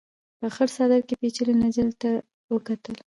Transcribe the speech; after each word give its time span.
په 0.39 0.47
خړ 0.53 0.67
څادر 0.75 1.01
کې 1.07 1.15
پيچلې 1.21 1.53
نجلۍ 1.61 1.93
ته 2.01 2.09
يې 2.17 2.51
وکتل. 2.53 2.95